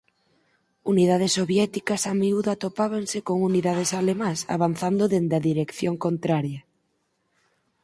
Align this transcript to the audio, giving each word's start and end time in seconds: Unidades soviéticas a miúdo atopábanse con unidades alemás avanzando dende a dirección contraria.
Unidades 0.91 1.31
soviéticas 1.39 2.01
a 2.11 2.13
miúdo 2.21 2.49
atopábanse 2.51 3.17
con 3.27 3.37
unidades 3.49 3.89
alemás 3.99 4.39
avanzando 4.55 5.03
dende 5.13 5.35
a 5.37 5.45
dirección 5.49 5.95
contraria. 6.05 6.61